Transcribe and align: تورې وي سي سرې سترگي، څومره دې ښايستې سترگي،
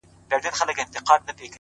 تورې 0.29 0.37
وي 0.39 0.39
سي 0.43 0.49
سرې 0.49 0.57
سترگي، 0.59 0.83
څومره 0.83 0.91
دې 0.95 1.01
ښايستې 1.07 1.31
سترگي، 1.33 1.49